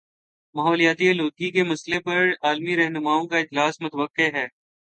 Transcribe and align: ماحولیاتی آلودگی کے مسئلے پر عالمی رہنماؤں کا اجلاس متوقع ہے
ماحولیاتی 0.55 1.09
آلودگی 1.09 1.49
کے 1.51 1.63
مسئلے 1.63 1.99
پر 1.99 2.17
عالمی 2.43 2.75
رہنماؤں 2.77 3.27
کا 3.27 3.37
اجلاس 3.37 3.81
متوقع 3.81 4.27
ہے 4.33 4.45